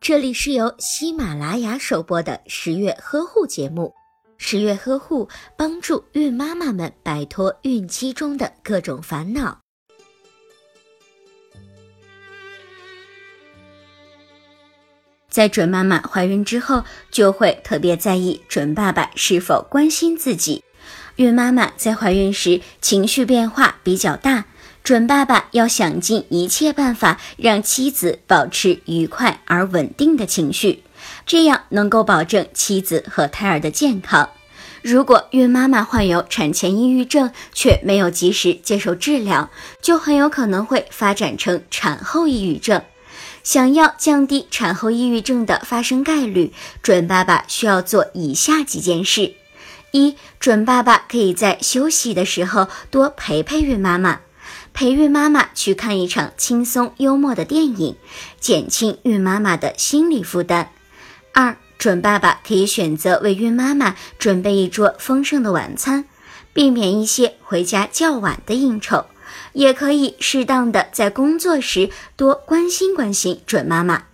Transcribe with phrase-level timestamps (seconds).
[0.00, 3.94] 这里是由喜马拉雅首播的十月呵护节目。
[4.36, 9.60] 十月呵护帮助孕妈妈们摆脱孕期中的各种烦恼。
[15.28, 20.62] 在准妈妈怀孕之后，就会特别在意准爸爸是否关心自己。
[21.16, 24.44] 孕妈妈在怀孕时情绪变化比较大。
[24.84, 30.82] 准爸爸要想尽一切办法让妻子保持愉快而稳定的情绪，
[31.24, 34.28] 这样能够保证妻子和胎儿的健康。
[34.82, 39.48] 如果孕妈妈患有产前抑郁症却没有及时接受治疗，
[39.80, 42.82] 就很有可能会发展成产后抑郁症。
[43.42, 49.32] 想要降低产后抑郁症的发生概率，准爸爸需要做以下几件事：
[49.92, 54.20] 一、准爸爸可以在休息的时候多陪陪孕妈妈。
[54.74, 57.96] 陪孕妈妈去看一场轻松幽默的电影，
[58.40, 60.72] 减轻孕妈妈的心理负担。
[61.32, 66.06] 二，准爸爸可以选择为孕妈妈准备一桌丰盛的晚餐，
[66.52, 69.06] 避免一些回家较晚的应酬，
[69.52, 74.06] 也可以适当的在工作时多关心关心准妈妈。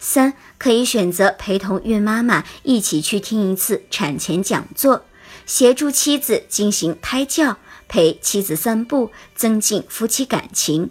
[0.00, 5.04] 三，可以选择陪同孕妈妈一起去听一次产前讲座，
[5.50, 7.56] 协助妻子进行胎教。
[7.88, 10.88] 陪妻子散步，增进夫妻感情，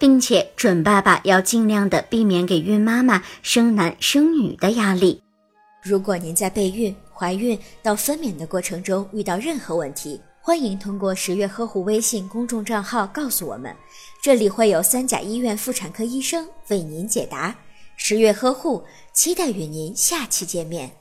[0.00, 5.22] 并且准爸爸要尽量的避免给孕妈妈生男生女的压力。
[5.80, 13.72] 如果您在备孕、怀孕到分娩的过程中遇到任何问题，欢迎通过十月呵护微信公众账号告诉我们，
[14.20, 17.56] 这里会有三甲医院妇产科医生为您解答。
[17.94, 20.99] 十月呵护，期待与您下期见面。